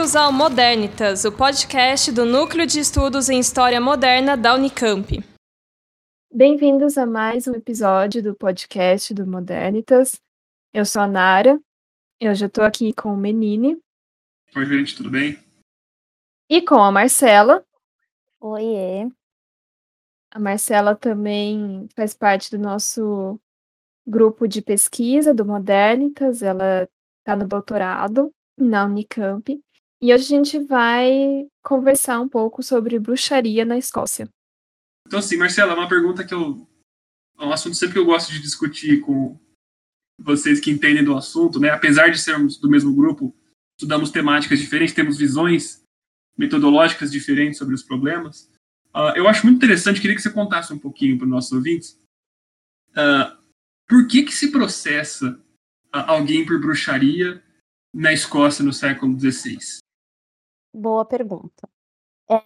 [0.00, 5.22] Bem-vindos ao Modernitas, o podcast do Núcleo de Estudos em História Moderna da Unicamp.
[6.32, 10.18] Bem-vindos a mais um episódio do podcast do Modernitas.
[10.72, 11.60] Eu sou a Nara,
[12.18, 13.78] eu já estou aqui com o Menine.
[14.56, 15.38] Oi, gente, tudo bem?
[16.48, 17.62] E com a Marcela.
[18.40, 19.06] Oiê.
[20.30, 23.38] A Marcela também faz parte do nosso
[24.06, 29.62] grupo de pesquisa do Modernitas, ela está no doutorado na Unicamp.
[30.02, 34.30] E hoje a gente vai conversar um pouco sobre bruxaria na Escócia.
[35.06, 36.66] Então, assim, Marcela, uma pergunta que eu.
[37.38, 39.38] É um assunto sempre que eu gosto de discutir com
[40.18, 41.68] vocês que entendem do assunto, né?
[41.68, 43.34] Apesar de sermos do mesmo grupo,
[43.78, 45.82] estudamos temáticas diferentes, temos visões
[46.36, 48.50] metodológicas diferentes sobre os problemas.
[48.94, 51.98] Uh, eu acho muito interessante, queria que você contasse um pouquinho para os nossos ouvintes.
[52.92, 53.36] Uh,
[53.86, 55.30] por que, que se processa
[55.94, 57.42] uh, alguém por bruxaria
[57.94, 59.80] na Escócia no século XVI?
[60.72, 61.68] Boa pergunta.
[62.30, 62.42] É,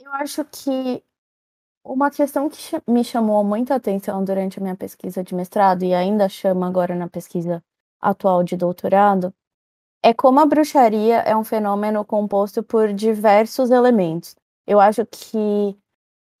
[0.00, 1.04] eu acho que
[1.84, 2.58] uma questão que
[2.88, 7.08] me chamou muita atenção durante a minha pesquisa de mestrado e ainda chama agora na
[7.08, 7.64] pesquisa
[8.00, 9.34] atual de doutorado
[10.02, 14.36] é como a bruxaria é um fenômeno composto por diversos elementos.
[14.66, 15.76] Eu acho que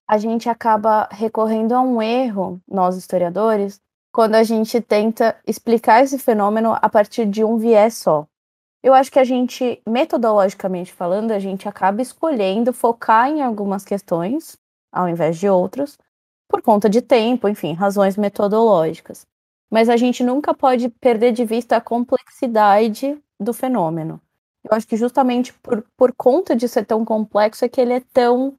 [0.08, 3.80] a gente acaba recorrendo a um erro, nós historiadores,
[4.12, 8.26] quando a gente tenta explicar esse fenômeno a partir de um viés só.
[8.84, 14.58] Eu acho que a gente, metodologicamente falando, a gente acaba escolhendo focar em algumas questões
[14.94, 15.98] ao invés de outras,
[16.48, 19.26] por conta de tempo, enfim, razões metodológicas.
[19.70, 24.20] Mas a gente nunca pode perder de vista a complexidade do fenômeno.
[24.62, 28.00] Eu acho que justamente por, por conta de ser tão complexo é que ele é
[28.12, 28.54] tão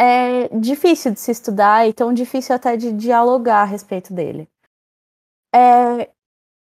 [0.00, 4.48] é, difícil de se estudar e tão difícil até de dialogar a respeito dele.
[5.54, 6.08] É,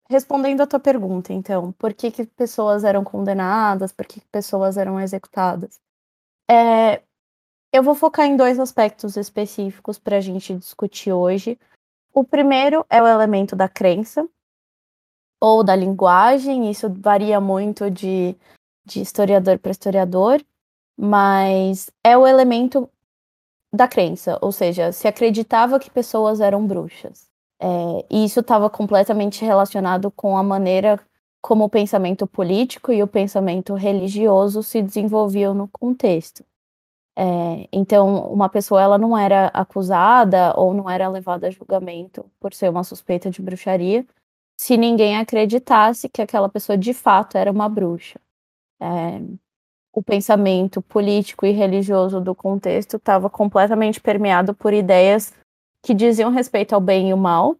[0.09, 4.77] respondendo à tua pergunta, então, por que, que pessoas eram condenadas, por que, que pessoas
[4.77, 5.79] eram executadas?
[6.49, 7.01] É,
[7.73, 11.59] eu vou focar em dois aspectos específicos para a gente discutir hoje.
[12.13, 14.27] O primeiro é o elemento da crença,
[15.41, 18.35] ou da linguagem, isso varia muito de,
[18.85, 20.43] de historiador para historiador,
[20.97, 22.89] mas é o elemento
[23.73, 27.29] da crença, ou seja, se acreditava que pessoas eram bruxas.
[27.59, 30.99] É, e isso estava completamente relacionado com a maneira
[31.41, 36.43] como o pensamento político e o pensamento religioso se desenvolviam no contexto.
[37.17, 42.53] É, então, uma pessoa ela não era acusada ou não era levada a julgamento por
[42.53, 44.05] ser uma suspeita de bruxaria
[44.57, 48.19] se ninguém acreditasse que aquela pessoa de fato era uma bruxa.
[48.81, 49.21] É,
[49.93, 55.33] o pensamento político e religioso do contexto estava completamente permeado por ideias
[55.85, 57.55] que diziam respeito ao bem e o mal,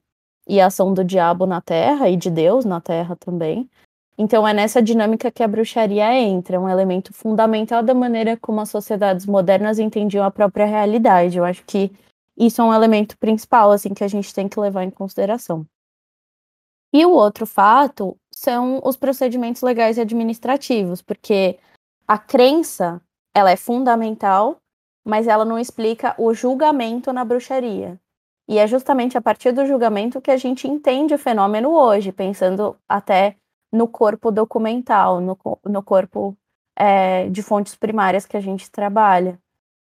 [0.48, 3.70] e a ação do diabo na Terra e de Deus na Terra também.
[4.18, 8.70] Então é nessa dinâmica que a bruxaria entra, um elemento fundamental da maneira como as
[8.70, 11.38] sociedades modernas entendiam a própria realidade.
[11.38, 11.92] Eu acho que
[12.36, 15.64] isso é um elemento principal assim que a gente tem que levar em consideração.
[16.92, 21.60] E o outro fato são os procedimentos legais e administrativos, porque
[22.08, 23.00] a crença
[23.36, 24.58] ela é fundamental,
[25.06, 28.00] mas ela não explica o julgamento na bruxaria.
[28.48, 32.78] E é justamente a partir do julgamento que a gente entende o fenômeno hoje, pensando
[32.88, 33.36] até
[33.72, 36.38] no corpo documental, no, no corpo
[36.76, 39.40] é, de fontes primárias que a gente trabalha.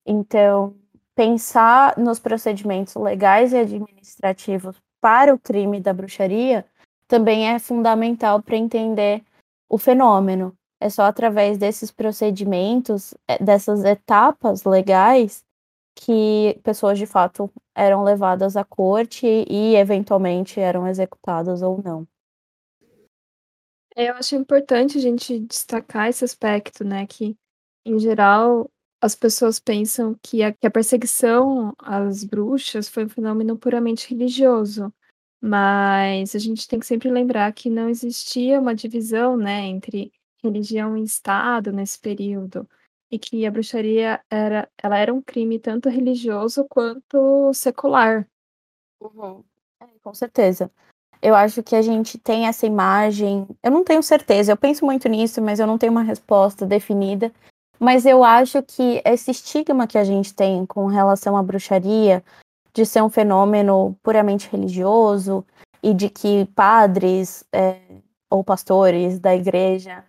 [0.07, 0.75] Então,
[1.15, 6.65] pensar nos procedimentos legais e administrativos para o crime da bruxaria
[7.09, 9.23] também é fundamental para entender
[9.69, 10.53] o fenômeno.
[10.81, 15.45] É só através desses procedimentos, é, dessas etapas legais,
[15.97, 22.07] que pessoas de fato eram levadas à corte e eventualmente eram executadas ou não.
[23.97, 27.07] Eu acho importante a gente destacar esse aspecto, né?
[27.07, 27.35] Que,
[27.85, 28.71] em geral,
[29.01, 34.93] as pessoas pensam que a, que a perseguição às bruxas foi um fenômeno puramente religioso.
[35.41, 40.13] Mas a gente tem que sempre lembrar que não existia uma divisão, né, entre
[40.43, 42.69] religião e Estado nesse período
[43.11, 48.29] e que a bruxaria era, ela era um crime tanto religioso quanto secular.
[49.01, 49.45] Uhum.
[49.81, 50.71] É, com certeza.
[51.23, 53.47] Eu acho que a gente tem essa imagem.
[53.63, 57.33] Eu não tenho certeza, eu penso muito nisso, mas eu não tenho uma resposta definida.
[57.79, 62.25] Mas eu acho que esse estigma que a gente tem com relação à bruxaria,
[62.73, 65.45] de ser um fenômeno puramente religioso
[65.83, 67.81] e de que padres é,
[68.31, 70.05] ou pastores da igreja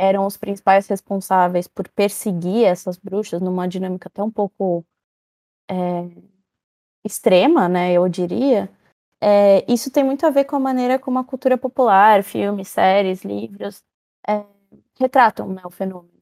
[0.00, 4.84] eram os principais responsáveis por perseguir essas bruxas numa dinâmica até um pouco
[5.70, 6.08] é,
[7.04, 8.70] extrema, né, eu diria,
[9.20, 13.22] é, isso tem muito a ver com a maneira como a cultura popular, filmes, séries,
[13.22, 13.82] livros,
[14.26, 14.44] é,
[14.98, 16.20] retratam né, o fenômeno.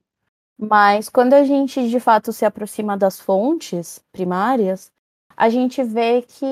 [0.59, 4.91] Mas quando a gente de fato se aproxima das fontes primárias,
[5.37, 6.45] a gente vê que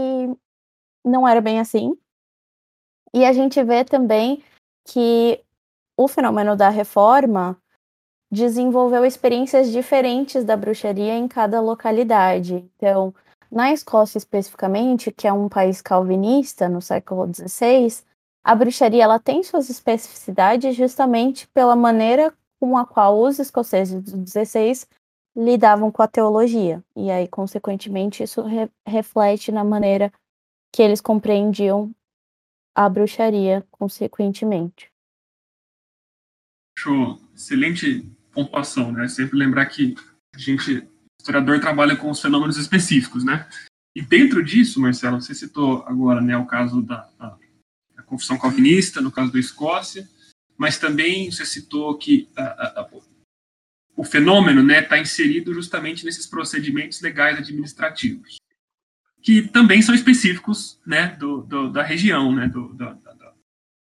[1.04, 1.98] não era bem assim.
[3.12, 4.44] E a gente vê também
[4.84, 5.44] que
[5.96, 7.56] o fenômeno da reforma
[8.30, 12.68] desenvolveu experiências diferentes da bruxaria em cada localidade.
[12.76, 13.14] Então,
[13.50, 18.04] na Escócia especificamente, que é um país calvinista no século XVI,
[18.44, 24.28] a bruxaria ela tem suas especificidades justamente pela maneira com a qual os escoceses do
[24.28, 24.86] XVI
[25.36, 26.82] lidavam com a teologia.
[26.96, 30.12] E aí, consequentemente, isso re reflete na maneira
[30.72, 31.90] que eles compreendiam
[32.74, 34.90] a bruxaria, consequentemente.
[36.78, 37.20] Show.
[37.34, 39.08] Excelente pontuação, né?
[39.08, 39.94] Sempre lembrar que
[40.34, 40.86] a gente,
[41.20, 43.48] historiador, trabalha com os fenômenos específicos, né?
[43.94, 47.38] E dentro disso, Marcelo, você citou agora né, o caso da, da,
[47.96, 50.06] da confissão calvinista, no caso da Escócia,
[50.56, 52.90] mas também você citou que a, a,
[53.96, 58.36] o fenômeno está né, tá inserido justamente nesses procedimentos legais administrativos,
[59.22, 62.98] que também são específicos né, do, do, da região, né, do, do,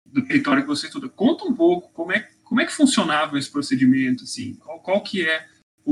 [0.06, 1.08] do, território que você estuda.
[1.08, 5.26] Conta um pouco como é, como é que funcionava esse procedimento, assim, qual, qual que
[5.28, 5.46] é,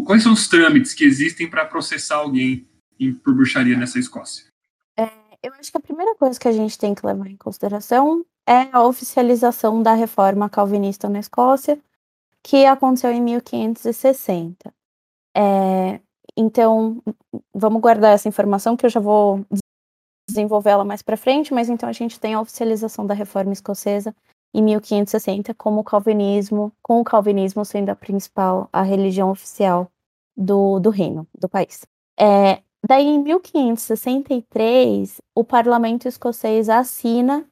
[0.05, 2.67] quais são os trâmites que existem para processar alguém
[3.01, 4.47] em, por bruxaria nessa Escócia?
[4.97, 5.11] É,
[5.43, 8.69] eu acho que a primeira coisa que a gente tem que levar em consideração é
[8.73, 11.79] a oficialização da reforma calvinista na Escócia,
[12.43, 14.73] que aconteceu em 1560.
[15.35, 16.01] É,
[16.37, 17.03] então,
[17.55, 19.45] vamos guardar essa informação que eu já vou
[20.29, 24.15] desenvolver ela mais para frente, mas então a gente tem a oficialização da reforma escocesa
[24.55, 29.91] em 1560 como o calvinismo, com o calvinismo sendo a principal, a religião oficial
[30.37, 31.87] do, do reino, do país.
[32.19, 37.47] É, daí, em 1563, o parlamento escocês assina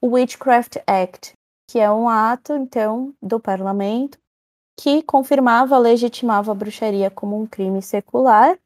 [0.00, 1.32] o Witchcraft Act,
[1.68, 4.18] que é um ato, então, do parlamento
[4.78, 8.58] que confirmava, legitimava a bruxaria como um crime secular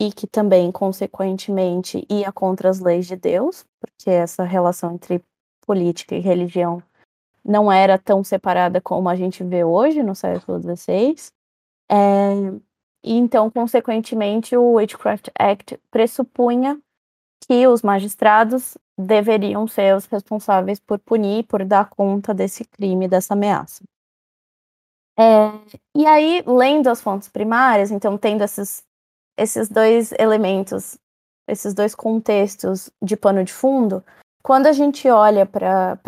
[0.00, 5.20] e que também, consequentemente, ia contra as leis de Deus, porque essa relação entre
[5.68, 6.82] política e religião
[7.44, 11.14] não era tão separada como a gente vê hoje no século XVI.
[11.90, 11.96] É,
[13.04, 16.80] então, consequentemente, o Witchcraft Act pressupunha
[17.46, 23.34] que os magistrados deveriam ser os responsáveis por punir, por dar conta desse crime, dessa
[23.34, 23.84] ameaça.
[25.18, 25.50] É,
[25.94, 28.82] e aí, lendo as fontes primárias, então tendo esses,
[29.36, 30.98] esses dois elementos,
[31.46, 34.02] esses dois contextos de pano de fundo,
[34.48, 36.00] quando a gente olha para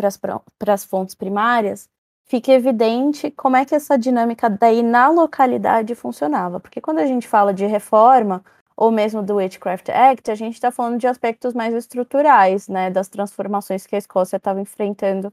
[0.73, 1.87] as fontes primárias,
[2.25, 6.59] fica evidente como é que essa dinâmica daí na localidade funcionava.
[6.59, 8.43] Porque quando a gente fala de reforma,
[8.75, 13.07] ou mesmo do Witchcraft Act, a gente está falando de aspectos mais estruturais, né, das
[13.07, 15.31] transformações que a Escócia estava enfrentando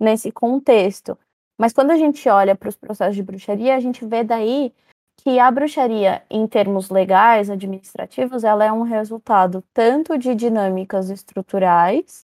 [0.00, 1.16] nesse contexto.
[1.56, 4.74] Mas quando a gente olha para os processos de bruxaria, a gente vê daí
[5.18, 12.26] que a bruxaria, em termos legais, administrativos, ela é um resultado tanto de dinâmicas estruturais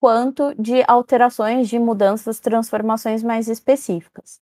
[0.00, 4.40] quanto de alterações, de mudanças, transformações mais específicas.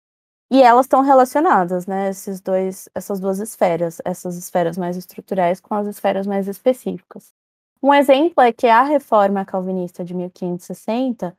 [0.52, 2.10] E elas estão relacionadas, né?
[2.10, 7.34] Esses dois, essas duas esferas, essas esferas mais estruturais com as esferas mais específicas.
[7.82, 11.36] Um exemplo é que a reforma calvinista de 1560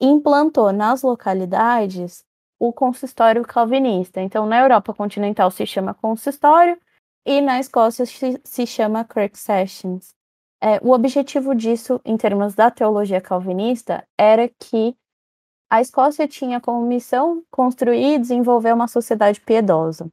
[0.00, 2.24] implantou nas localidades
[2.58, 4.20] o consistório calvinista.
[4.20, 6.78] Então, na Europa continental se chama consistório
[7.24, 10.15] e na Escócia se, se chama Kirk Sessions.
[10.62, 14.96] É, o objetivo disso, em termos da teologia calvinista, era que
[15.70, 20.08] a Escócia tinha como missão construir e desenvolver uma sociedade piedosa,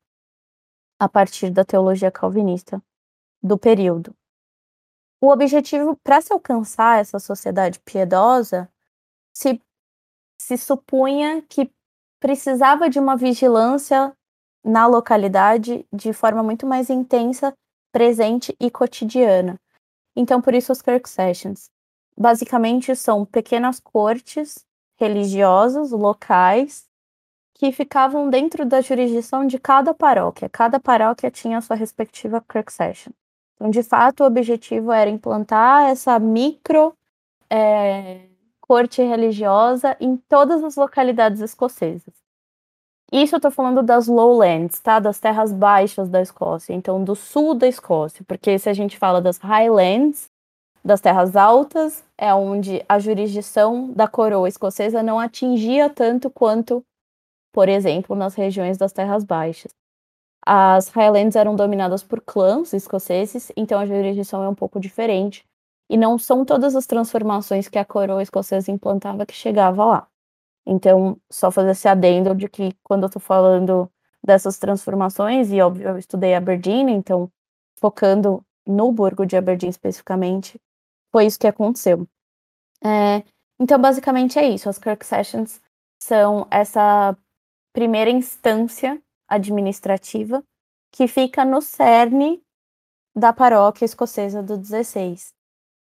[1.00, 2.82] a partir da teologia calvinista
[3.42, 4.16] do período.
[5.22, 8.70] O objetivo, para se alcançar essa sociedade piedosa,
[9.34, 9.62] se
[10.44, 11.72] se supunha que
[12.20, 14.14] precisava de uma vigilância
[14.64, 17.54] na localidade de forma muito mais intensa,
[17.92, 19.58] presente e cotidiana.
[20.16, 21.70] Então, por isso os Kirk Sessions.
[22.18, 24.66] Basicamente, são pequenas cortes
[24.98, 26.88] religiosas, locais,
[27.54, 30.50] que ficavam dentro da jurisdição de cada paróquia.
[30.50, 33.12] Cada paróquia tinha a sua respectiva Kirk Session.
[33.56, 36.96] Então, de fato, o objetivo era implantar essa micro
[37.50, 38.28] é,
[38.60, 42.23] corte religiosa em todas as localidades escocesas.
[43.14, 45.00] Isso eu tô falando das lowlands, tá?
[45.00, 49.22] Das terras baixas da Escócia, então do sul da Escócia, porque se a gente fala
[49.22, 50.32] das highlands,
[50.84, 56.84] das terras altas, é onde a jurisdição da coroa escocesa não atingia tanto quanto,
[57.54, 59.72] por exemplo, nas regiões das terras baixas.
[60.44, 65.46] As Highlands eram dominadas por clãs escoceses, então a jurisdição é um pouco diferente.
[65.88, 70.08] E não são todas as transformações que a coroa escocesa implantava que chegava lá.
[70.66, 73.92] Então, só fazer esse adendo de que quando eu tô falando
[74.24, 77.30] dessas transformações, e óbvio, eu estudei Aberdeen, então
[77.80, 80.60] focando no Burgo de Aberdeen especificamente,
[81.12, 82.08] foi isso que aconteceu.
[82.84, 83.24] É,
[83.60, 84.70] então, basicamente é isso.
[84.70, 85.62] As Kirk Sessions
[86.02, 87.18] são essa
[87.74, 90.44] primeira instância administrativa
[90.92, 92.42] que fica no cerne
[93.16, 95.34] da paróquia escocesa do 16.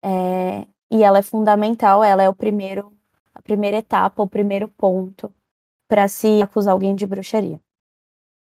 [0.05, 2.96] É, e ela é fundamental, ela é o primeiro,
[3.37, 5.33] a primeira etapa, o primeiro ponto
[5.89, 7.61] para se acusar alguém de bruxaria.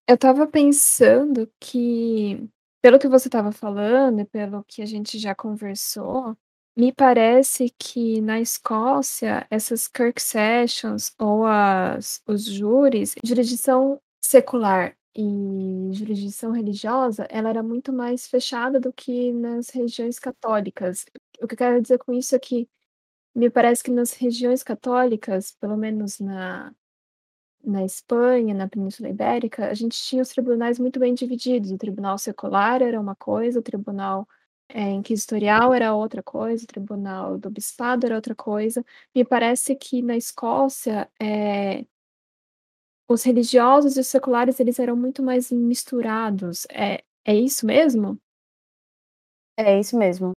[0.07, 2.47] Eu estava pensando que,
[2.81, 6.35] pelo que você estava falando e pelo que a gente já conversou,
[6.77, 15.91] me parece que na Escócia essas Kirk Sessions ou as, os júris, jurisdição secular e
[15.93, 21.05] jurisdição religiosa, ela era muito mais fechada do que nas regiões católicas.
[21.41, 22.67] O que eu quero dizer com isso é que
[23.35, 26.73] me parece que nas regiões católicas, pelo menos na,
[27.63, 31.71] na Espanha, na Península Ibérica, a gente tinha os tribunais muito bem divididos.
[31.71, 34.27] O tribunal secular era uma coisa, o tribunal
[34.69, 38.85] é, inquisitorial era outra coisa, o tribunal do bispado era outra coisa.
[39.13, 41.85] Me parece que na Escócia, é,
[43.07, 46.65] os religiosos e os seculares eles eram muito mais misturados.
[46.71, 48.19] É, é isso mesmo?
[49.57, 50.31] É isso mesmo.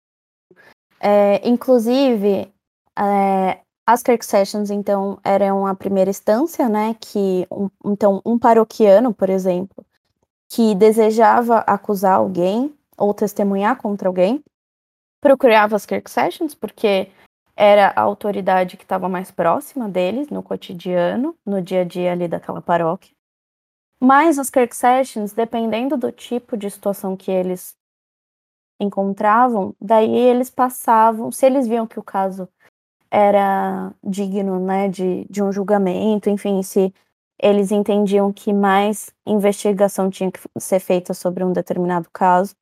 [1.00, 2.52] É, inclusive,
[2.98, 6.94] é, as Kirk Sessions, então, eram a primeira instância, né?
[7.00, 9.84] Que um, então um paroquiano, por exemplo,
[10.48, 14.42] que desejava acusar alguém ou testemunhar contra alguém,
[15.20, 17.10] procurava as Kirk Sessions, porque
[17.56, 22.28] era a autoridade que estava mais próxima deles no cotidiano, no dia a dia ali
[22.28, 23.12] daquela paróquia.
[24.00, 27.76] Mas as Kirk Sessions, dependendo do tipo de situação que eles
[28.80, 32.48] encontravam, daí eles passavam, se eles viam que o caso
[33.10, 36.92] era digno né, de, de um julgamento, enfim, se
[37.40, 42.54] eles entendiam que mais investigação tinha que ser feita sobre um determinado caso,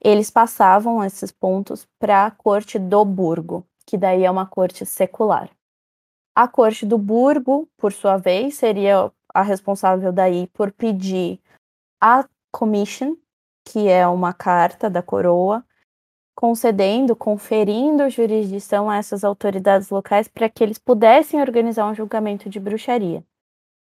[0.00, 5.48] eles passavam esses pontos para a corte do Burgo, que daí é uma corte secular.
[6.34, 11.40] A corte do Burgo, por sua vez, seria a responsável daí por pedir
[12.00, 13.16] a commission,
[13.64, 15.64] que é uma carta da coroa,
[16.34, 22.58] concedendo, conferindo jurisdição a essas autoridades locais para que eles pudessem organizar um julgamento de
[22.58, 23.22] bruxaria.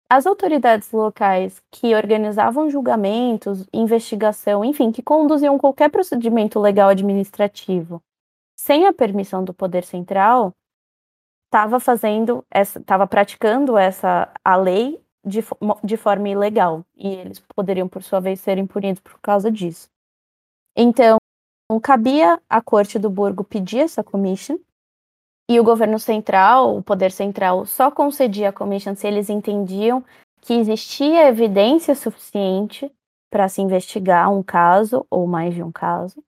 [0.09, 8.01] As autoridades locais que organizavam julgamentos, investigação, enfim, que conduziam qualquer procedimento legal administrativo
[8.57, 10.51] sem a permissão do poder central,
[11.45, 15.39] estava fazendo estava praticando essa a lei de,
[15.83, 19.89] de forma ilegal e eles poderiam por sua vez serem punidos por causa disso.
[20.75, 21.17] Então,
[21.69, 24.57] então, cabia à corte do Burgo pedir essa commission,
[25.49, 30.03] e o governo central, o poder central, só concedia a commission se eles entendiam
[30.41, 32.91] que existia evidência suficiente
[33.29, 36.21] para se investigar um caso ou mais de um caso.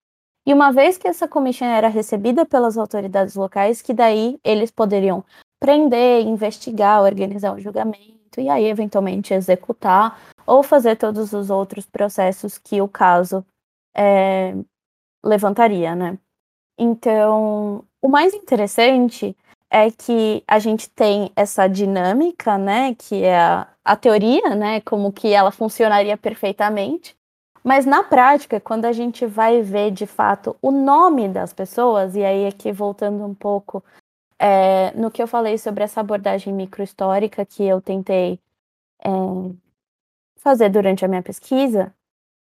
[0.46, 5.24] E uma vez que essa commission era recebida pelas autoridades locais, que daí eles poderiam
[5.60, 12.58] prender, investigar, organizar o julgamento e aí eventualmente executar ou fazer todos os outros processos
[12.58, 13.46] que o caso
[13.96, 14.56] é,
[15.24, 16.18] levantaria, né?
[16.78, 19.36] Então, o mais interessante
[19.70, 25.12] é que a gente tem essa dinâmica, né, que é a, a teoria, né, como
[25.14, 27.16] que ela funcionaria perfeitamente,
[27.64, 32.24] mas na prática, quando a gente vai ver de fato o nome das pessoas, e
[32.24, 33.84] aí aqui voltando um pouco
[34.40, 38.40] é, no que eu falei sobre essa abordagem microhistórica que eu tentei
[39.04, 39.10] é,
[40.38, 41.94] fazer durante a minha pesquisa,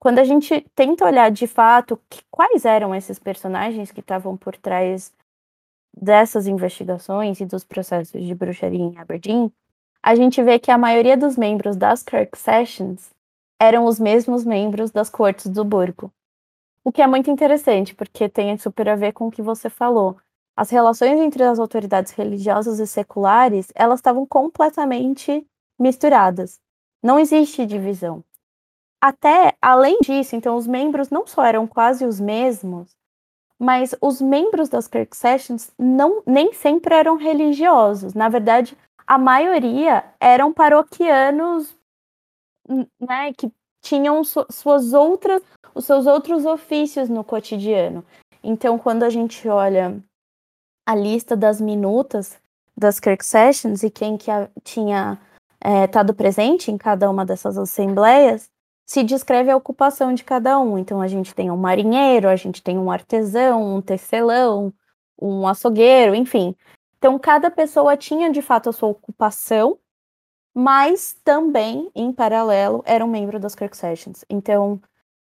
[0.00, 4.56] quando a gente tenta olhar de fato que, quais eram esses personagens que estavam por
[4.56, 5.12] trás
[5.94, 9.52] dessas investigações e dos processos de bruxaria em Aberdeen,
[10.02, 13.10] a gente vê que a maioria dos membros das Kirk Sessions
[13.60, 16.10] eram os mesmos membros das cortes do Burgo.
[16.82, 20.16] O que é muito interessante, porque tem super a ver com o que você falou.
[20.56, 25.46] As relações entre as autoridades religiosas e seculares, elas estavam completamente
[25.78, 26.58] misturadas.
[27.02, 28.24] Não existe divisão.
[29.00, 32.94] Até além disso, então os membros não só eram quase os mesmos,
[33.58, 38.14] mas os membros das Kirk Sessions não, nem sempre eram religiosos.
[38.14, 38.76] Na verdade,
[39.06, 41.74] a maioria eram paroquianos,
[43.00, 43.50] né, que
[43.82, 45.42] tinham su suas outras,
[45.74, 48.04] os seus outros ofícios no cotidiano.
[48.42, 50.02] Então, quando a gente olha
[50.86, 52.38] a lista das minutas
[52.76, 55.18] das Kirk Sessions e quem que a, tinha
[55.84, 58.50] estado é, presente em cada uma dessas assembleias,
[58.90, 60.78] se descreve a ocupação de cada um.
[60.78, 64.72] Então a gente tem um marinheiro, a gente tem um artesão, um tecelão,
[65.20, 66.56] um açougueiro, enfim.
[66.98, 69.78] Então cada pessoa tinha de fato a sua ocupação
[70.54, 74.24] mas também, em paralelo, era um membro das Kirk Sessions.
[74.28, 74.80] Então,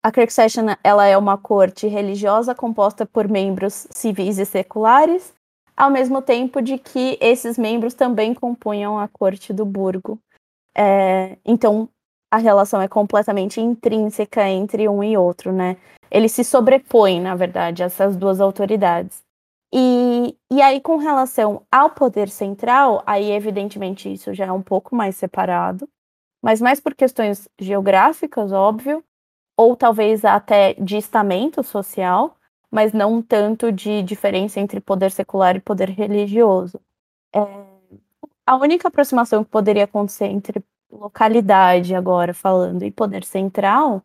[0.03, 5.33] a Kirk Session ela é uma corte religiosa composta por membros civis e seculares,
[5.77, 10.19] ao mesmo tempo de que esses membros também compunham a corte do burgo.
[10.77, 11.89] É, então,
[12.33, 15.77] a relação é completamente intrínseca entre um e outro, né?
[16.11, 19.23] Eles se sobrepõem, na verdade, essas duas autoridades.
[19.71, 24.97] E, e aí, com relação ao poder central, aí, evidentemente, isso já é um pouco
[24.97, 25.87] mais separado,
[26.43, 29.05] mas mais por questões geográficas, óbvio,
[29.55, 32.35] ou talvez até de estamento social,
[32.71, 36.81] mas não tanto de diferença entre poder secular e poder religioso.
[37.35, 37.41] É,
[38.47, 44.03] a única aproximação que poderia acontecer entre localidade, agora falando, e poder central,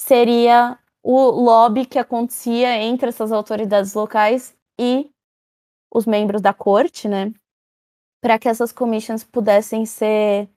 [0.00, 5.08] seria o lobby que acontecia entre essas autoridades locais e
[5.94, 7.32] os membros da corte, né,
[8.20, 10.48] para que essas commissions pudessem ser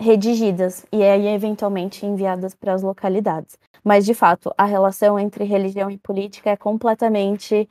[0.00, 3.56] redigidas e aí eventualmente enviadas para as localidades.
[3.82, 7.68] Mas de fato, a relação entre religião e política é completamente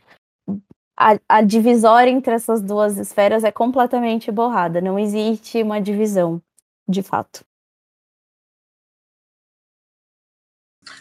[0.97, 6.41] a, a divisória entre essas duas esferas é completamente borrada, não existe uma divisão,
[6.91, 7.43] de fato.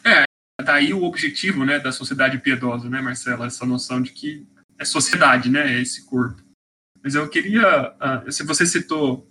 [0.05, 0.25] É,
[0.63, 4.47] daí o objetivo, né, da sociedade piedosa, né, Marcela, essa noção de que
[4.79, 6.43] é sociedade, né, é esse corpo.
[7.03, 9.31] Mas eu queria, uh, se você citou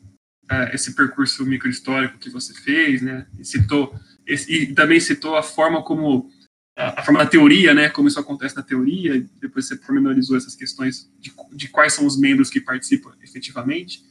[0.51, 3.97] uh, esse percurso microhistórico que você fez, né, e citou
[4.27, 6.29] e também citou a forma como
[6.77, 10.55] a, a forma da teoria, né, como isso acontece na teoria, depois você pormenorizou essas
[10.55, 14.03] questões de, de quais são os membros que participam efetivamente.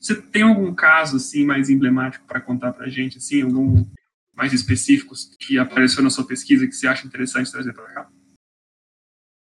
[0.00, 3.84] Você tem algum caso assim mais emblemático para contar para a gente, assim, algum
[4.32, 8.10] mais específicos que apareceu na sua pesquisa que você acha interessante trazer para cá?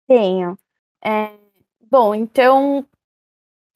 [0.08, 0.58] Tenho.
[1.06, 1.32] É,
[1.90, 2.84] bom, então,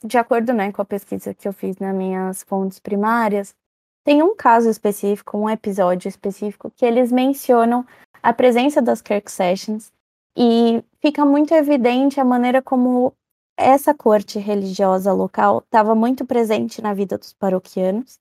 [0.03, 3.55] de acordo né, com a pesquisa que eu fiz nas minhas fontes primárias,
[4.03, 7.85] tem um caso específico, um episódio específico, que eles mencionam
[8.21, 9.93] a presença das Kirk Sessions
[10.35, 13.13] e fica muito evidente a maneira como
[13.57, 18.17] essa corte religiosa local estava muito presente na vida dos paroquianos.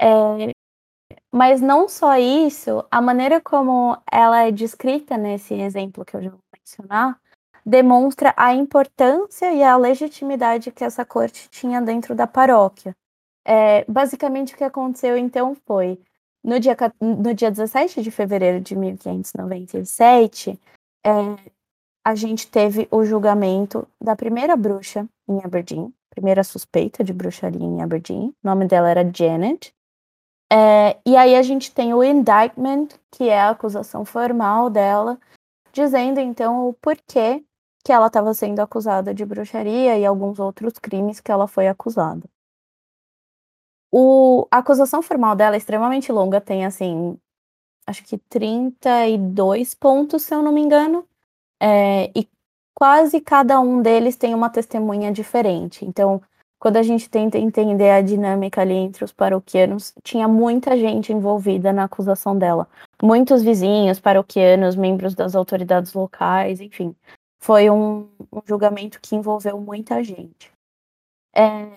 [0.00, 0.06] É,
[1.32, 6.30] mas não só isso, a maneira como ela é descrita nesse exemplo que eu já
[6.30, 7.18] vou mencionar
[7.66, 12.94] demonstra a importância e a legitimidade que essa corte tinha dentro da paróquia.
[13.44, 15.98] É, basicamente, o que aconteceu então foi
[16.44, 20.60] no dia, no dia 17 de fevereiro de 1597,
[21.04, 21.10] é,
[22.06, 27.82] a gente teve o julgamento da primeira bruxa em Aberdeen, primeira suspeita de bruxaria em
[27.82, 28.28] Aberdeen.
[28.28, 29.74] O nome dela era Janet.
[30.48, 35.18] É, e aí a gente tem o indictment, que é a acusação formal dela,
[35.72, 37.44] dizendo então o porquê
[37.84, 42.30] que ela estava sendo acusada de bruxaria e alguns outros crimes que ela foi acusada.
[43.90, 47.18] O, a acusação formal dela é extremamente longa, tem assim,
[47.84, 51.04] acho que 32 pontos, se eu não me engano.
[51.60, 52.28] É, e
[52.74, 55.84] quase cada um deles tem uma testemunha diferente.
[55.84, 56.20] Então,
[56.58, 61.72] quando a gente tenta entender a dinâmica ali entre os paroquianos, tinha muita gente envolvida
[61.72, 62.68] na acusação dela.
[63.02, 66.94] Muitos vizinhos, paroquianos, membros das autoridades locais, enfim.
[67.38, 70.50] Foi um, um julgamento que envolveu muita gente.
[71.34, 71.68] É,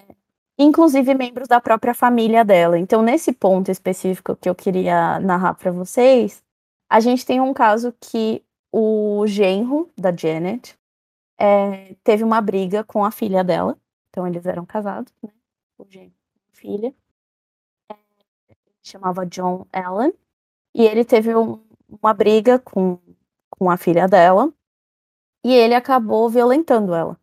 [0.58, 2.80] inclusive membros da própria família dela.
[2.80, 6.42] Então, nesse ponto específico que eu queria narrar para vocês,
[6.90, 10.78] a gente tem um caso que o genro da Janet
[11.38, 13.78] é, teve uma briga com a filha dela.
[14.10, 15.32] Então eles eram casados, né?
[15.78, 16.96] O genro e a filha.
[17.92, 17.96] É,
[18.84, 20.14] chamava John Allen.
[20.74, 23.00] E ele teve um, uma briga com,
[23.50, 24.54] com a filha dela.
[25.44, 27.18] E ele acabou violentando ela.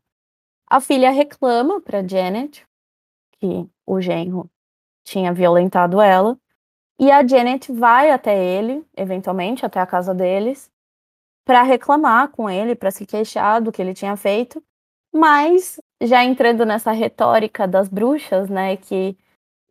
[0.69, 2.67] A filha reclama para Janet
[3.39, 4.51] que o genro
[5.05, 6.39] tinha violentado ela.
[6.99, 10.73] E a Janet vai até ele, eventualmente até a casa deles,
[11.47, 14.61] para reclamar com ele, para se queixar do que ele tinha feito,
[15.15, 19.17] mas já entrando nessa retórica das bruxas, né, que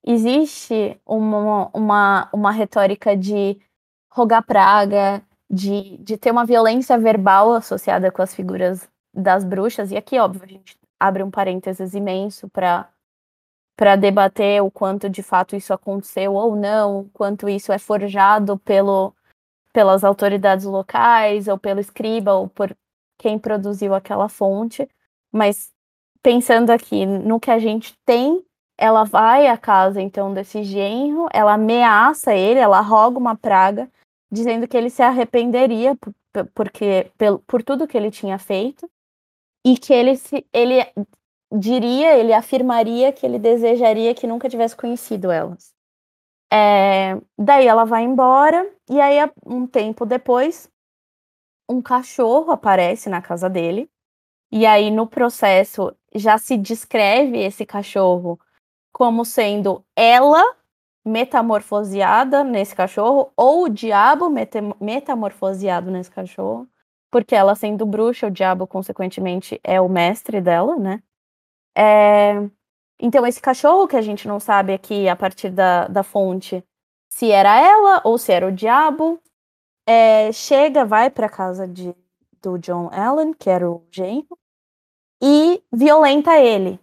[0.04, 3.60] existe uma, uma, uma retórica de
[4.10, 9.98] rogar praga, de, de ter uma violência verbal associada com as figuras das bruxas, e
[9.98, 12.90] aqui, óbvio, a gente abre um parênteses imenso para
[13.78, 18.58] para debater o quanto de fato isso aconteceu ou não, o quanto isso é forjado
[18.60, 19.14] pelo
[19.76, 22.74] pelas autoridades locais, ou pelo escriba, ou por
[23.20, 24.88] quem produziu aquela fonte.
[25.34, 25.70] Mas
[26.24, 28.42] pensando aqui no que a gente tem,
[28.78, 33.92] ela vai à casa então desse genro, ela ameaça ele, ela roga uma praga,
[34.32, 36.14] dizendo que ele se arrependeria por,
[36.54, 38.90] porque por, por tudo que ele tinha feito
[39.66, 40.76] e que ele se, ele
[41.52, 45.75] diria, ele afirmaria que ele desejaria que nunca tivesse conhecido elas.
[46.52, 50.70] É, daí ela vai embora, e aí, um tempo depois,
[51.70, 53.90] um cachorro aparece na casa dele.
[54.52, 58.40] E aí, no processo, já se descreve esse cachorro
[58.94, 60.44] como sendo ela
[61.06, 64.30] metamorfoseada nesse cachorro, ou o diabo
[64.82, 66.68] metamorfoseado nesse cachorro,
[67.12, 71.04] porque ela sendo bruxa, o diabo, consequentemente, é o mestre dela, né?
[71.78, 72.36] É...
[73.00, 76.64] Então, esse cachorro que a gente não sabe aqui, a partir da, da fonte,
[77.10, 79.20] se era ela ou se era o diabo,
[79.88, 81.96] é, chega, vai para casa de,
[82.42, 84.38] do John Allen, que era o genro,
[85.22, 86.80] e violenta ele.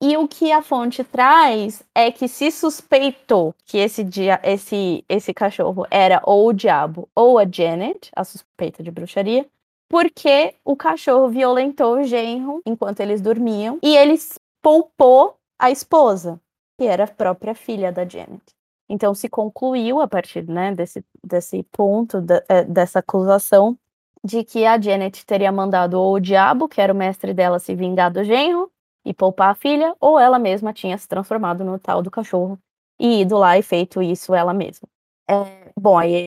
[0.00, 5.34] E o que a fonte traz é que se suspeitou que esse dia, esse, esse
[5.34, 9.44] cachorro era ou o diabo ou a Janet, a suspeita de bruxaria,
[9.88, 14.16] porque o cachorro violentou o genro enquanto eles dormiam e ele
[14.62, 16.40] poupou a esposa,
[16.76, 18.42] que era a própria filha da Janet.
[18.88, 22.18] Então se concluiu a partir né, desse, desse ponto,
[22.48, 23.78] é, dessa acusação,
[24.24, 27.74] de que a Janet teria mandado ou o diabo, que era o mestre dela, se
[27.74, 28.70] vingar do genro
[29.04, 32.58] e poupar a filha, ou ela mesma tinha se transformado no tal do cachorro
[32.98, 34.88] e ido lá e feito isso ela mesma.
[35.28, 36.24] É, bom, aí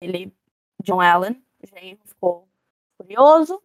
[0.00, 0.32] ele,
[0.82, 2.48] John Allen, genro, ficou
[2.96, 3.60] furioso,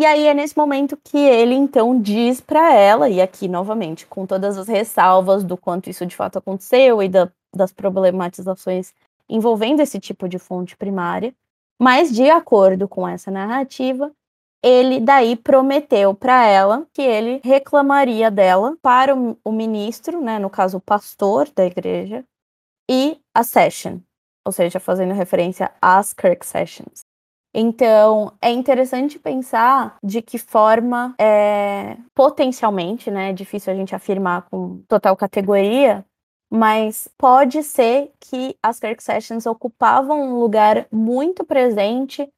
[0.00, 4.24] e aí é nesse momento que ele então diz para ela, e aqui novamente, com
[4.24, 8.94] todas as ressalvas do quanto isso de fato aconteceu e da, das problematizações
[9.28, 11.34] envolvendo esse tipo de fonte primária,
[11.78, 14.10] mas de acordo com essa narrativa,
[14.64, 20.48] ele daí prometeu para ela que ele reclamaria dela para o, o ministro, né, no
[20.48, 22.24] caso o pastor da igreja,
[22.90, 23.98] e a session,
[24.46, 27.02] ou seja, fazendo referência às Kirk Sessions.
[27.52, 34.42] Então, é interessante pensar de que forma, é, potencialmente, né, é difícil a gente afirmar
[34.48, 36.04] com total categoria,
[36.48, 42.28] mas pode ser que as Kirk Sessions ocupavam um lugar muito presente,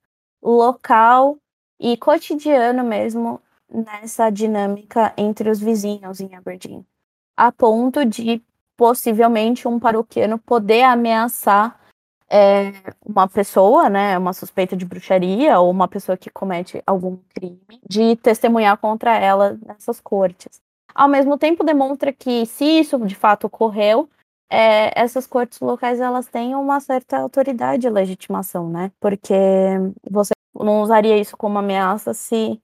[0.42, 1.36] local
[1.78, 3.40] e cotidiano mesmo
[3.72, 6.86] nessa dinâmica entre os vizinhos em Aberdeen,
[7.36, 8.42] a ponto de
[8.76, 11.78] possivelmente um paroquiano poder ameaçar
[12.32, 12.72] é,
[13.04, 18.16] uma pessoa, né, uma suspeita de bruxaria ou uma pessoa que comete algum crime, de
[18.16, 20.58] testemunhar contra ela nessas cortes.
[20.94, 24.08] Ao mesmo tempo, demonstra que se isso de fato ocorreu,
[24.50, 28.90] é, essas cortes locais elas têm uma certa autoridade e legitimação, né?
[28.98, 29.34] Porque
[30.10, 32.58] você não usaria isso como ameaça se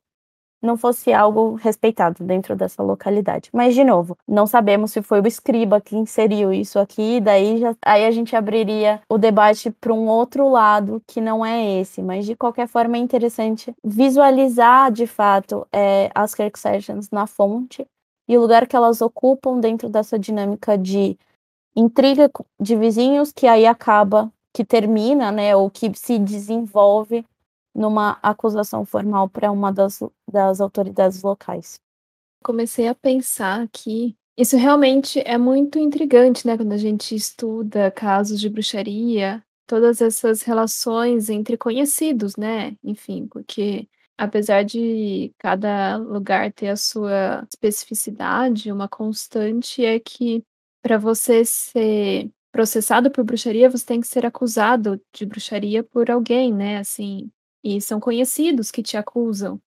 [0.60, 3.50] não fosse algo respeitado dentro dessa localidade.
[3.52, 7.76] Mas, de novo, não sabemos se foi o escriba que inseriu isso aqui, daí já,
[7.82, 12.02] aí a gente abriria o debate para um outro lado que não é esse.
[12.02, 17.86] Mas, de qualquer forma, é interessante visualizar, de fato, é, as Kirk Sessions na fonte
[18.28, 21.16] e o lugar que elas ocupam dentro dessa dinâmica de
[21.74, 27.24] intriga de vizinhos que aí acaba, que termina, né, ou que se desenvolve
[27.74, 31.80] numa acusação formal para uma das, das autoridades locais.
[32.42, 36.56] Comecei a pensar que isso realmente é muito intrigante, né?
[36.56, 42.76] Quando a gente estuda casos de bruxaria, todas essas relações entre conhecidos, né?
[42.82, 50.44] Enfim, porque apesar de cada lugar ter a sua especificidade, uma constante é que
[50.82, 56.52] para você ser processado por bruxaria, você tem que ser acusado de bruxaria por alguém,
[56.52, 56.78] né?
[56.78, 57.30] Assim,
[57.62, 59.60] e são conhecidos que te acusam.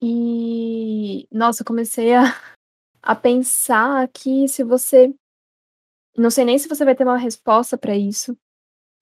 [0.00, 2.22] E, nossa, eu comecei a,
[3.02, 5.12] a pensar que se você.
[6.16, 8.36] Não sei nem se você vai ter uma resposta para isso,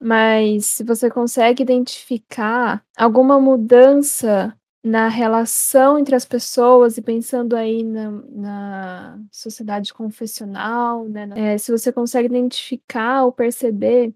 [0.00, 4.54] mas se você consegue identificar alguma mudança
[4.84, 11.28] na relação entre as pessoas e pensando aí na, na sociedade confessional, né?
[11.34, 14.14] É, se você consegue identificar ou perceber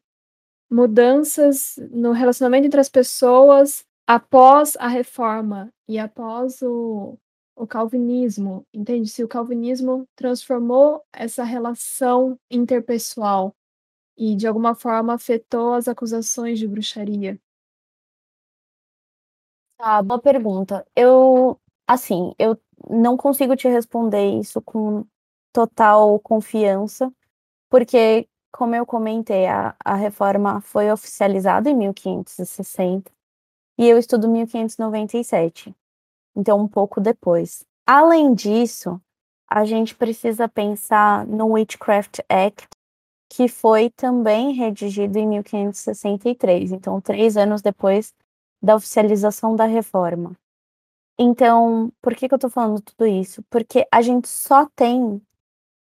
[0.71, 7.17] mudanças no relacionamento entre as pessoas após a reforma e após o,
[7.55, 9.09] o calvinismo, entende?
[9.09, 13.55] Se o calvinismo transformou essa relação interpessoal
[14.19, 17.41] e de alguma forma afetou as acusações de bruxaria.
[19.79, 20.85] Ah, boa pergunta.
[20.97, 25.07] Eu, assim, eu não consigo te responder isso com
[25.53, 27.13] total confiança,
[27.69, 33.20] porque, como eu comentei, a, a reforma foi oficializada em 1560
[33.81, 35.75] e eu estudo 1597,
[36.37, 37.65] então um pouco depois.
[37.87, 39.01] Além disso,
[39.49, 42.69] a gente precisa pensar no Witchcraft Act,
[43.27, 48.13] que foi também redigido em 1563, então três anos depois
[48.63, 50.37] da oficialização da reforma.
[51.19, 53.43] Então, por que, que eu estou falando tudo isso?
[53.49, 55.23] Porque a gente só tem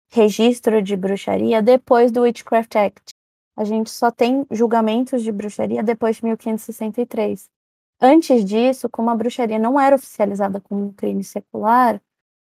[0.09, 3.13] registro de bruxaria depois do Witchcraft Act.
[3.57, 7.51] A gente só tem julgamentos de bruxaria depois de 1563.
[8.01, 12.01] Antes disso, como a bruxaria não era oficializada como um crime secular,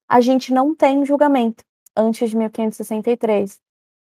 [0.09, 1.65] a gente não tem julgamento
[1.97, 3.61] antes de 1563.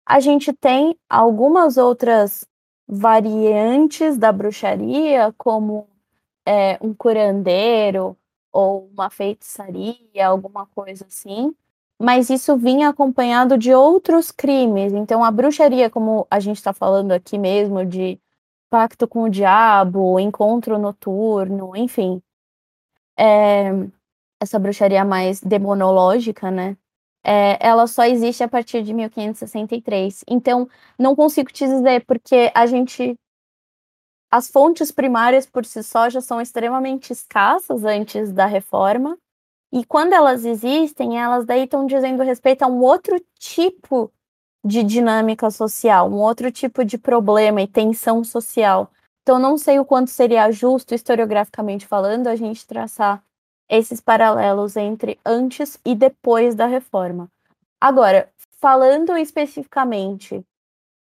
[0.06, 2.46] A gente tem algumas outras
[2.88, 5.88] variantes da bruxaria, como
[6.46, 8.18] é, um curandeiro
[8.52, 11.54] ou uma feitiçaria, alguma coisa assim,
[12.00, 14.94] mas isso vinha acompanhado de outros crimes.
[14.94, 18.20] Então, a bruxaria, como a gente está falando aqui mesmo, de
[18.70, 22.22] pacto com o diabo, encontro noturno, enfim,
[23.18, 23.72] é,
[24.40, 26.78] essa bruxaria mais demonológica, né?
[27.24, 30.24] É, ela só existe a partir de 1563.
[30.28, 33.16] Então, não consigo te dizer, porque a gente.
[34.32, 39.18] As fontes primárias por si só já são extremamente escassas antes da reforma.
[39.72, 44.12] E quando elas existem, elas daí estão dizendo respeito a um outro tipo
[44.64, 48.92] de dinâmica social, um outro tipo de problema e tensão social.
[49.22, 53.24] Então, não sei o quanto seria justo, historiograficamente falando, a gente traçar
[53.70, 57.32] esses paralelos entre antes e depois da reforma.
[57.80, 60.44] Agora, falando especificamente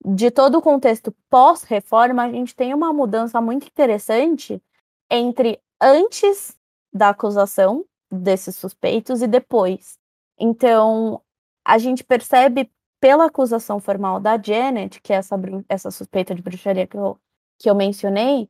[0.04, 4.62] de todo o contexto pós-reforma, a gente tem uma mudança muito interessante
[5.10, 6.58] entre antes
[6.94, 9.98] da acusação desses suspeitos e depois.
[10.40, 11.22] Então,
[11.64, 15.36] a gente percebe pela acusação formal da Janet, que é essa,
[15.70, 17.18] essa suspeita de bruxaria que eu,
[17.60, 18.50] que eu mencionei,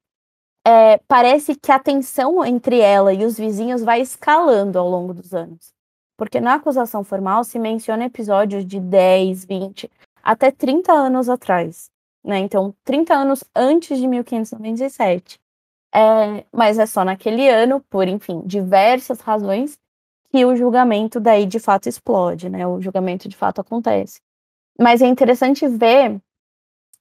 [0.65, 5.33] é, parece que a tensão entre ela e os vizinhos vai escalando ao longo dos
[5.33, 5.73] anos.
[6.17, 9.89] Porque na acusação formal se menciona episódios de 10, 20,
[10.23, 11.89] até 30 anos atrás.
[12.23, 12.39] Né?
[12.39, 15.39] Então, 30 anos antes de 1597.
[15.93, 19.79] É, mas é só naquele ano, por, enfim, diversas razões,
[20.29, 22.67] que o julgamento daí de fato explode, né?
[22.67, 24.19] O julgamento de fato acontece.
[24.79, 26.21] Mas é interessante ver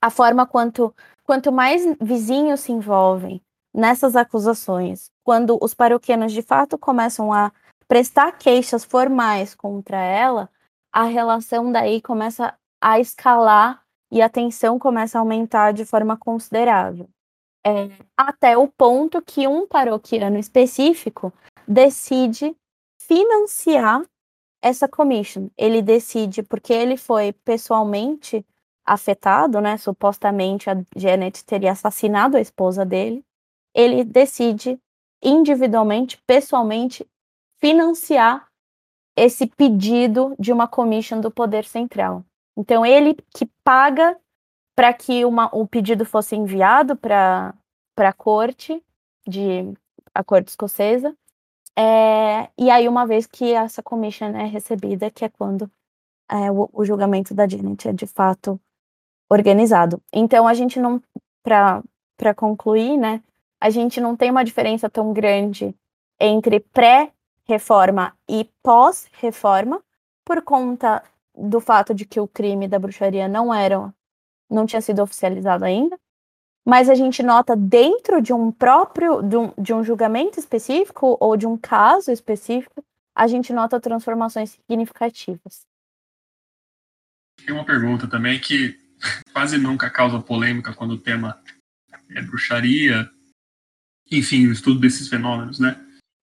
[0.01, 3.41] a forma quanto, quanto mais vizinhos se envolvem,
[3.77, 7.53] nessas acusações, quando os paroquianos de fato começam a
[7.87, 10.49] prestar queixas formais contra ela,
[10.91, 17.09] a relação daí começa a escalar e a tensão começa a aumentar de forma considerável.
[17.67, 21.33] É, até o ponto que um paroquiano específico
[21.67, 22.57] decide
[22.99, 24.03] financiar
[24.63, 25.49] essa commission.
[25.57, 28.45] Ele decide, porque ele foi pessoalmente
[28.85, 29.77] afetado, né?
[29.77, 33.25] Supostamente a Janet teria assassinado a esposa dele
[33.77, 34.81] ele decide
[35.23, 37.07] individualmente, pessoalmente,
[37.61, 38.49] financiar
[39.15, 42.25] esse pedido de uma commission do poder central.
[42.57, 44.19] Então, ele que paga
[44.75, 47.55] para que uma, o pedido fosse enviado para
[47.99, 48.83] a corte,
[49.27, 49.75] de,
[50.15, 51.15] a corte escocesa,
[51.79, 55.71] é, e aí, uma vez que essa commission é recebida, que é quando
[56.31, 58.59] é, o, o, julgamento da Janet é de fato
[59.31, 60.03] organizado.
[60.13, 61.03] Então, a gente não,
[61.43, 63.23] para concluir, né,
[63.61, 65.75] a gente não tem uma diferença tão grande
[66.19, 69.83] entre pré-reforma e pós-reforma,
[70.25, 71.03] por conta
[71.37, 73.95] do fato de que o crime da bruxaria não era,
[74.51, 75.99] não tinha sido oficializado ainda.
[76.67, 81.37] Mas a gente nota dentro de um próprio, de um, de um julgamento específico ou
[81.37, 85.65] de um caso específico, a gente nota transformações significativas.
[87.45, 88.77] Tem uma pergunta também que
[89.33, 91.41] quase nunca causa polêmica quando o tema
[92.11, 93.09] é bruxaria,
[94.11, 95.81] enfim, o estudo desses fenômenos, né?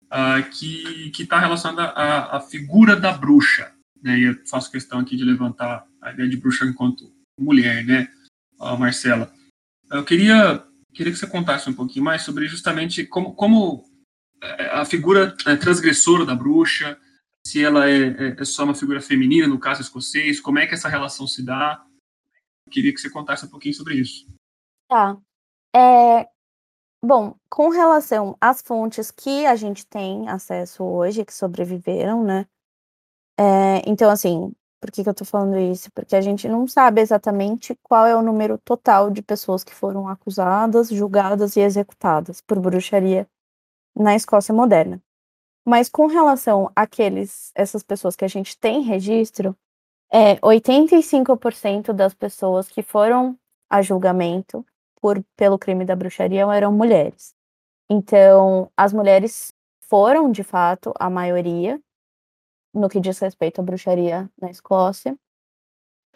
[0.05, 3.73] Uh, que está relacionada à, figura da bruxa.
[4.01, 4.19] Né?
[4.19, 8.09] E eu faço questão aqui de levantar a ideia de bruxa enquanto mulher, né,
[8.59, 9.31] uh, Marcela?
[9.91, 13.85] Eu queria, queria que você contasse um pouquinho mais sobre justamente como, como
[14.43, 16.99] é, a figura é, transgressora da bruxa,
[17.47, 20.75] se ela é, é, é, só uma figura feminina, no caso escocês, como é que
[20.75, 21.85] essa relação se dá?
[22.67, 24.27] Eu queria que você contasse um pouquinho sobre isso.
[24.89, 25.17] Tá.
[25.75, 26.29] É,
[27.03, 32.45] Bom, com relação às fontes que a gente tem acesso hoje, que sobreviveram, né?
[33.39, 35.91] É, então, assim, por que, que eu tô falando isso?
[35.93, 40.09] Porque a gente não sabe exatamente qual é o número total de pessoas que foram
[40.09, 43.29] acusadas, julgadas e executadas por bruxaria
[43.95, 45.03] na Escócia moderna.
[45.67, 49.57] Mas com relação àqueles, essas pessoas que a gente tem registro,
[50.11, 53.39] é 85% das pessoas que foram
[53.69, 54.65] a julgamento
[55.01, 57.35] por, pelo crime da bruxaria eram mulheres.
[57.91, 61.81] Então, as mulheres foram, de fato, a maioria
[62.79, 65.19] no que diz respeito à bruxaria na Escócia.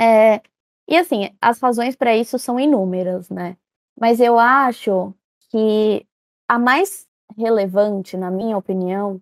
[0.00, 0.40] É,
[0.88, 3.56] e assim, as razões para isso são inúmeras, né?
[3.98, 5.14] Mas eu acho
[5.50, 6.06] que
[6.48, 9.20] a mais relevante, na minha opinião,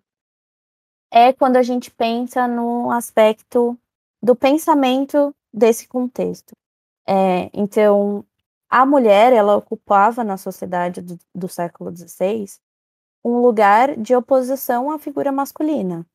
[1.12, 3.78] é quando a gente pensa no aspecto
[4.22, 6.52] do pensamento desse contexto.
[7.06, 8.24] É, então,
[8.68, 12.46] a mulher, ela ocupava na sociedade do, do século XVI
[13.24, 16.06] um lugar de oposição à figura masculina,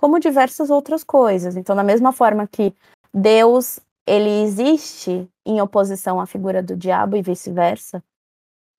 [0.00, 1.56] como diversas outras coisas.
[1.56, 2.74] Então, da mesma forma que
[3.12, 8.02] Deus ele existe em oposição à figura do diabo e vice-versa,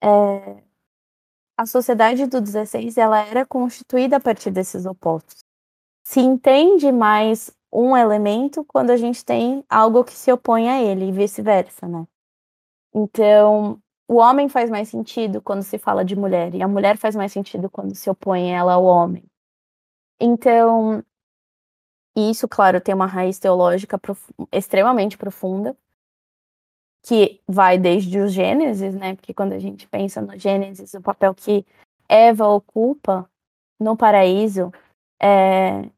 [0.03, 0.63] é,
[1.55, 5.45] a sociedade do 16 ela era constituída a partir desses opostos.
[6.03, 11.09] Se entende mais um elemento quando a gente tem algo que se opõe a ele
[11.09, 12.03] e vice-versa, né?
[12.95, 17.15] Então, o homem faz mais sentido quando se fala de mulher e a mulher faz
[17.15, 19.23] mais sentido quando se opõe ela ao homem.
[20.19, 21.03] Então,
[22.15, 24.21] isso, claro, tem uma raiz teológica prof...
[24.51, 25.75] extremamente profunda,
[27.03, 29.15] que vai desde o Gênesis, né?
[29.15, 31.65] Porque quando a gente pensa no Gênesis, o papel que
[32.07, 33.29] Eva ocupa
[33.79, 34.71] no paraíso
[35.21, 35.89] é...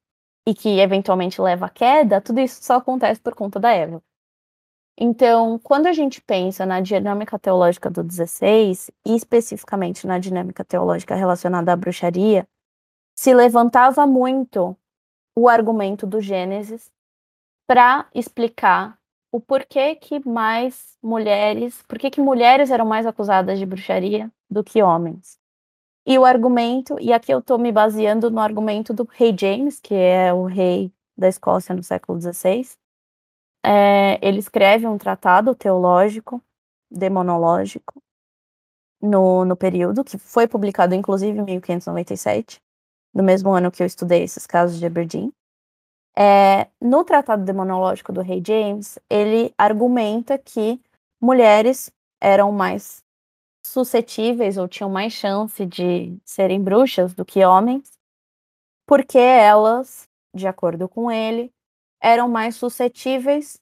[0.47, 4.01] e que eventualmente leva à queda, tudo isso só acontece por conta da Eva.
[4.97, 11.15] Então, quando a gente pensa na dinâmica teológica do 16, e especificamente na dinâmica teológica
[11.15, 12.47] relacionada à bruxaria,
[13.15, 14.77] se levantava muito
[15.35, 16.91] o argumento do Gênesis
[17.67, 18.97] para explicar
[19.31, 24.83] o porquê que mais mulheres, por que mulheres eram mais acusadas de bruxaria do que
[24.83, 25.39] homens.
[26.05, 29.95] E o argumento, e aqui eu estou me baseando no argumento do rei James, que
[29.95, 32.67] é o rei da Escócia no século XVI.
[33.65, 36.43] É, ele escreve um tratado teológico,
[36.91, 38.03] demonológico,
[39.01, 42.61] no, no período, que foi publicado inclusive em 1597,
[43.13, 45.31] no mesmo ano que eu estudei esses casos de Aberdeen.
[46.17, 50.79] É, no Tratado Demonológico do Rei James, ele argumenta que
[51.21, 53.03] mulheres eram mais
[53.65, 57.91] suscetíveis ou tinham mais chance de serem bruxas do que homens,
[58.85, 61.51] porque elas, de acordo com ele,
[62.01, 63.59] eram mais suscetíveis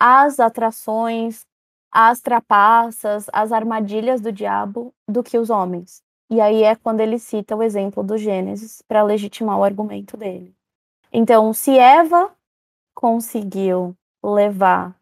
[0.00, 1.44] às atrações,
[1.90, 6.02] às trapaças, às armadilhas do diabo do que os homens.
[6.34, 10.52] E aí é quando ele cita o exemplo do Gênesis para legitimar o argumento dele.
[11.12, 12.34] Então, se Eva
[12.92, 15.00] conseguiu levar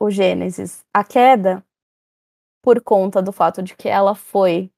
[0.00, 1.64] o Gênesis à queda
[2.60, 4.68] por conta do fato de que ela foi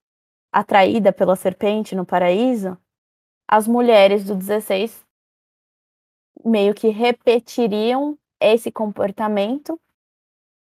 [0.53, 2.77] atraída pela serpente no paraíso,
[3.49, 5.03] as mulheres do 16
[6.45, 9.81] meio que repetiriam esse comportamento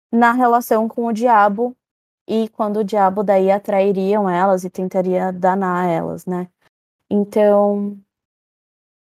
[0.09, 1.75] na relação com o diabo
[2.27, 6.47] e quando o diabo daí atrairiam elas e tentaria danar elas, né?
[7.09, 7.97] Então,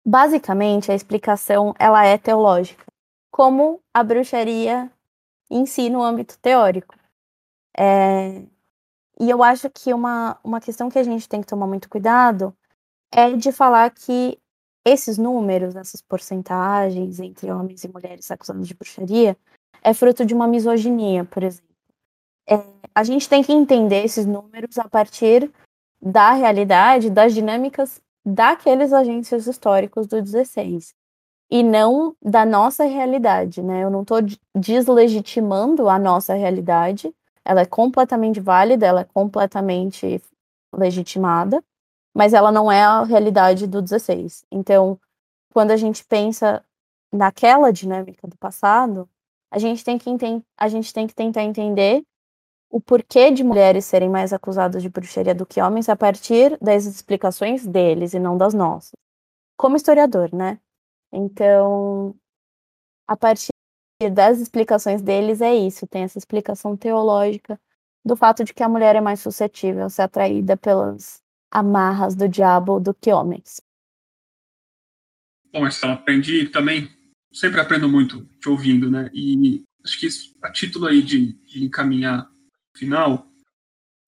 [0.05, 2.85] Basicamente, a explicação ela é teológica,
[3.31, 4.91] como a bruxaria
[5.51, 6.97] em si no âmbito teórico.
[7.79, 8.43] É...
[9.21, 12.57] E eu acho que uma, uma questão que a gente tem que tomar muito cuidado
[13.13, 14.39] é de falar que
[14.85, 19.37] esses números, essas porcentagens entre homens e mulheres acusados de bruxaria,
[19.83, 21.70] é fruto de uma misoginia, por exemplo.
[22.51, 22.63] É,
[22.95, 25.51] a gente tem que entender esses números a partir
[26.03, 30.95] da realidade, das dinâmicas daqueles agentes históricos do 16
[31.51, 33.83] e não da nossa realidade, né?
[33.83, 34.19] Eu não estou
[34.55, 40.23] deslegitimando a nossa realidade, ela é completamente válida, ela é completamente
[40.73, 41.63] legitimada,
[42.15, 44.45] mas ela não é a realidade do 16.
[44.51, 44.99] Então,
[45.53, 46.65] quando a gente pensa
[47.13, 49.09] naquela dinâmica do passado,
[49.51, 50.09] a gente tem que,
[50.57, 52.05] a gente tem que tentar entender
[52.71, 56.87] o porquê de mulheres serem mais acusadas de bruxaria do que homens a partir das
[56.87, 58.93] explicações deles e não das nossas.
[59.57, 60.61] Como historiador, né?
[61.13, 62.15] Então,
[63.09, 63.51] a partir
[64.13, 67.61] das explicações deles é isso, tem essa explicação teológica
[68.05, 71.21] do fato de que a mulher é mais suscetível a ser atraída pelas
[71.51, 73.61] amarras do diabo do que homens.
[75.53, 76.89] Bom, Marcelo, aprendi também,
[77.33, 79.11] sempre aprendo muito te ouvindo, né?
[79.13, 82.31] E acho que isso, a título aí de, de encaminhar
[82.81, 83.31] final,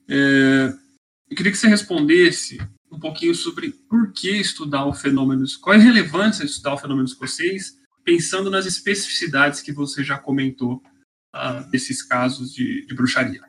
[0.08, 0.72] é,
[1.28, 2.58] eu queria que você respondesse
[2.90, 6.78] um pouquinho sobre por que estudar o fenômeno, qual é a relevância de estudar o
[6.78, 10.82] fenômeno escocês, pensando nas especificidades que você já comentou
[11.34, 13.42] uh, desses casos de, de bruxaria.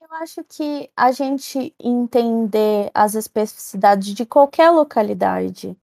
[0.00, 5.76] Eu acho que a gente entender as especificidades de qualquer localidade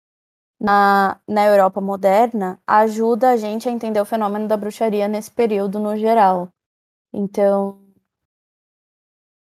[0.65, 5.79] na, na Europa moderna ajuda a gente a entender o fenômeno da bruxaria nesse período
[5.79, 6.49] no geral.
[7.13, 7.79] Então,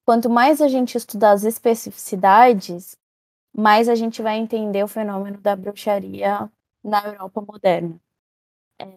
[0.07, 2.97] quanto mais a gente estudar as especificidades,
[3.55, 6.51] mais a gente vai entender o fenômeno da bruxaria
[6.83, 8.01] na Europa moderna.
[8.79, 8.89] É...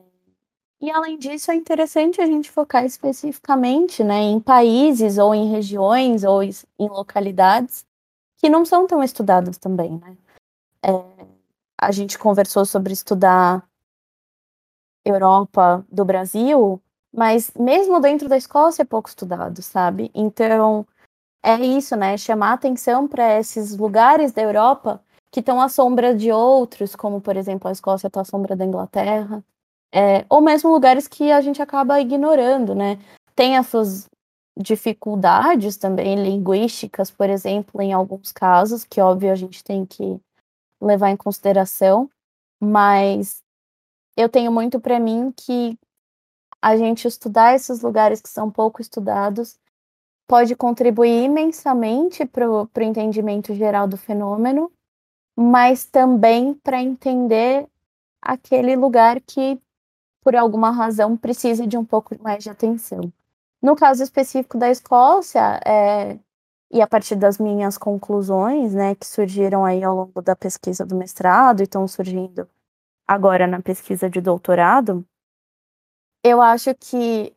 [0.80, 6.24] E além disso, é interessante a gente focar especificamente né, em países ou em regiões
[6.24, 7.86] ou em localidades
[8.38, 9.98] que não são tão estudadas também.
[9.98, 10.18] Né?
[10.82, 11.35] É
[11.80, 13.68] a gente conversou sobre estudar
[15.06, 16.82] Europa do Brasil,
[17.14, 20.12] mas mesmo dentro da Escócia é pouco estudado, sabe?
[20.14, 20.86] Então,
[21.44, 22.18] é isso, né?
[22.18, 25.02] Chamar atenção para esses lugares da Europa
[25.32, 28.66] que estão à sombra de outros, como, por exemplo, a Escócia está à sombra da
[28.66, 29.44] Inglaterra,
[29.94, 32.98] é, ou mesmo lugares que a gente acaba ignorando, né?
[33.36, 34.10] Tem as suas
[34.58, 40.20] dificuldades também linguísticas, por exemplo, em alguns casos, que óbvio a gente tem que
[40.82, 42.10] levar em consideração,
[42.60, 43.44] mas
[44.16, 45.78] eu tenho muito para mim que
[46.62, 49.60] a gente estudar esses lugares que são pouco estudados
[50.28, 54.72] pode contribuir imensamente para o entendimento geral do fenômeno,
[55.36, 57.68] mas também para entender
[58.22, 59.62] aquele lugar que,
[60.24, 63.12] por alguma razão, precisa de um pouco mais de atenção.
[63.62, 66.18] No caso específico da Escócia, é,
[66.72, 70.96] e a partir das minhas conclusões, né, que surgiram aí ao longo da pesquisa do
[70.96, 72.48] mestrado e estão surgindo
[73.08, 75.06] agora na pesquisa de doutorado,
[76.24, 77.36] eu acho que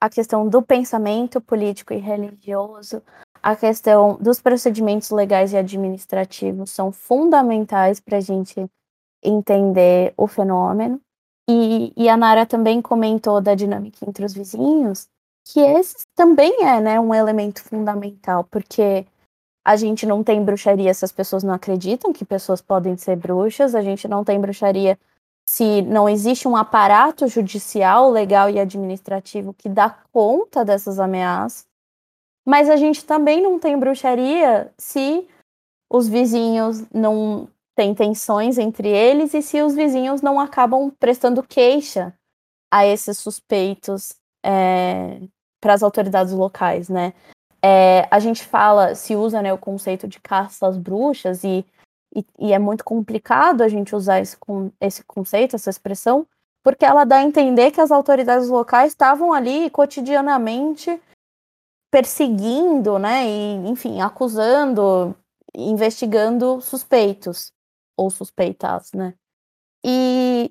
[0.00, 3.02] a questão do pensamento político e religioso,
[3.42, 8.68] a questão dos procedimentos legais e administrativos são fundamentais para a gente
[9.22, 11.00] entender o fenômeno.
[11.48, 15.08] E, e, a Nara também comentou da dinâmica entre os vizinhos,
[15.46, 19.06] que esse também é né, um elemento fundamental, porque
[19.64, 23.74] a gente não tem bruxaria se as pessoas não acreditam que pessoas podem ser bruxas,
[23.74, 24.98] a gente não tem bruxaria
[25.48, 31.64] se não existe um aparato judicial, legal e administrativo que dá conta dessas ameaças.
[32.44, 35.28] Mas a gente também não tem bruxaria se
[35.88, 42.12] os vizinhos não têm tensões entre eles e se os vizinhos não acabam prestando queixa
[42.72, 44.12] a esses suspeitos
[44.44, 45.20] é,
[45.60, 47.12] para as autoridades locais, né?
[47.62, 51.64] É, a gente fala, se usa né, o conceito de caça às bruxas e
[52.16, 54.38] e, e é muito complicado a gente usar esse,
[54.80, 56.26] esse conceito, essa expressão,
[56.62, 61.00] porque ela dá a entender que as autoridades locais estavam ali cotidianamente
[61.90, 65.14] perseguindo, né, e, enfim, acusando,
[65.54, 67.52] investigando suspeitos
[67.96, 69.14] ou suspeitas, né?
[69.84, 70.50] E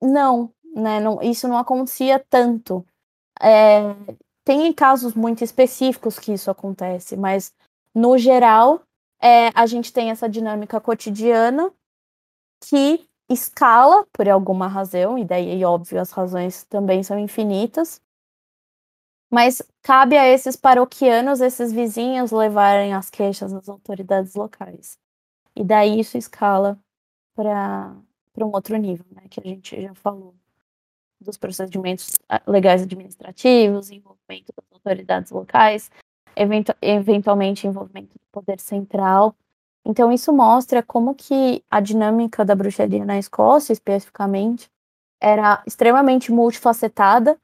[0.00, 2.86] não, né, não, isso não acontecia tanto.
[3.40, 3.94] É,
[4.44, 7.54] tem casos muito específicos que isso acontece, mas
[7.94, 8.82] no geral
[9.20, 11.72] é, a gente tem essa dinâmica cotidiana
[12.60, 18.00] que escala por alguma razão, e daí, óbvio, as razões também são infinitas.
[19.32, 24.98] Mas cabe a esses paroquianos, esses vizinhos, levarem as queixas às autoridades locais.
[25.54, 26.78] E daí isso escala
[27.34, 27.94] para
[28.38, 30.34] um outro nível, né, que a gente já falou
[31.20, 35.90] dos procedimentos ah, legais administrativos, envolvimento das autoridades locais,
[36.34, 39.34] eventu eventualmente envolvimento do poder central.
[39.84, 44.70] Então isso mostra como que a dinâmica da bruxaria na Escócia, especificamente,
[45.20, 47.38] era extremamente multifacetada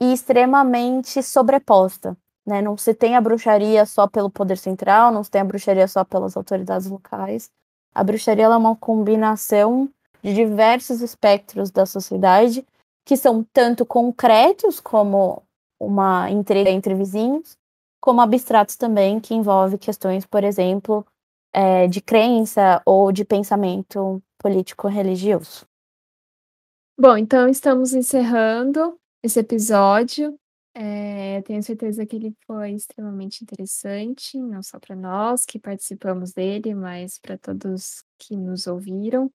[0.00, 2.16] e extremamente sobreposta.
[2.46, 2.60] Né?
[2.62, 6.04] Não se tem a bruxaria só pelo poder central, não se tem a bruxaria só
[6.04, 7.50] pelas autoridades locais.
[7.94, 9.88] A bruxaria é uma combinação
[10.22, 12.64] de diversos espectros da sociedade
[13.04, 15.42] que são tanto concretos como
[15.78, 17.56] uma intriga entre vizinhos,
[18.00, 21.06] como abstratos também, que envolve questões, por exemplo,
[21.52, 25.66] é, de crença ou de pensamento político-religioso.
[26.98, 30.38] Bom, então estamos encerrando esse episódio.
[30.74, 36.74] É, tenho certeza que ele foi extremamente interessante, não só para nós que participamos dele,
[36.74, 39.32] mas para todos que nos ouviram.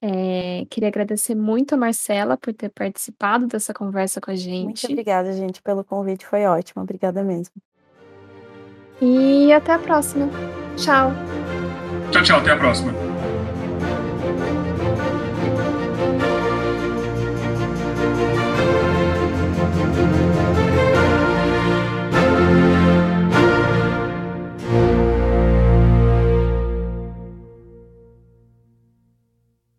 [0.00, 4.64] É, queria agradecer muito a Marcela por ter participado dessa conversa com a gente.
[4.64, 6.82] Muito obrigada, gente, pelo convite, foi ótimo.
[6.82, 7.54] Obrigada mesmo.
[9.00, 10.28] E até a próxima.
[10.76, 11.12] Tchau.
[12.10, 12.40] Tchau, tchau.
[12.40, 12.92] Até a próxima.